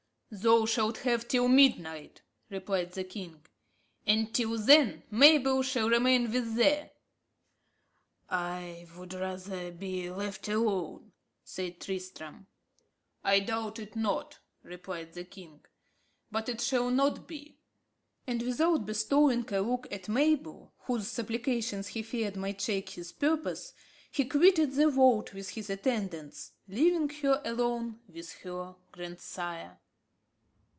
"Thou 0.33 0.65
shalt 0.65 0.99
have 0.99 1.27
till 1.27 1.49
midnight," 1.49 2.21
replied 2.49 2.93
the 2.93 3.03
king; 3.03 3.45
"and 4.07 4.33
till 4.33 4.57
then 4.57 5.03
Mabel 5.11 5.61
shall 5.61 5.89
remain 5.89 6.31
with 6.31 6.55
thee." 6.55 6.83
"I 8.29 8.87
would 8.95 9.11
rather 9.13 9.73
be 9.73 10.09
left 10.09 10.47
alone," 10.47 11.11
said 11.43 11.81
Tristram. 11.81 12.47
"I 13.25 13.41
doubt 13.41 13.77
it 13.77 13.97
not," 13.97 14.39
replied 14.63 15.15
the 15.15 15.25
king; 15.25 15.65
"but 16.31 16.47
it 16.47 16.61
shall 16.61 16.89
not 16.89 17.27
be." 17.27 17.57
And 18.25 18.41
without 18.41 18.85
bestowing 18.85 19.43
a 19.53 19.59
look 19.59 19.85
at 19.91 20.07
Mabel, 20.07 20.71
whose 20.85 21.09
supplications 21.09 21.89
he 21.89 22.03
feared 22.03 22.37
might 22.37 22.61
shake 22.61 22.91
his 22.91 23.11
purpose, 23.11 23.73
he 24.09 24.23
quitted 24.23 24.75
the 24.75 24.87
vault 24.89 25.33
with 25.33 25.49
his 25.49 25.69
attendants, 25.69 26.53
leaving 26.69 27.09
her 27.19 27.41
alone 27.43 27.99
with 28.07 28.31
her 28.43 28.77
grandsire. 28.93 29.79